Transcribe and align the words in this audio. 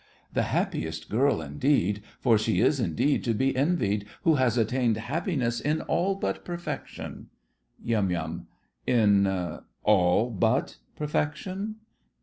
The 0.33 0.41
happiest 0.49 1.11
girl 1.11 1.43
indeed, 1.43 2.01
for 2.19 2.35
she 2.35 2.59
is 2.59 2.79
indeed 2.79 3.23
to 3.25 3.35
be 3.35 3.55
envied 3.55 4.07
who 4.23 4.33
has 4.33 4.57
attained 4.57 4.97
happiness 4.97 5.59
in 5.61 5.81
all 5.81 6.15
but 6.15 6.43
perfection. 6.43 7.27
YUM. 7.83 8.47
In 8.87 9.59
"all 9.83 10.31
but" 10.31 10.77
perfection? 10.95 11.75